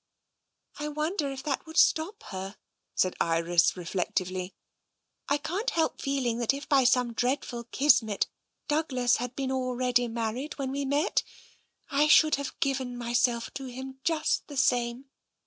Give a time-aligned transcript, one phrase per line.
[0.79, 2.57] "I wonder if that would stop her,"
[2.95, 4.53] said Iris, reflec tively."
[5.29, 8.25] I can't help feeling that if by some dreadful Kismet
[8.67, 11.21] Douglas had been already married when we met,
[11.91, 15.11] I should have given myself to him just the same.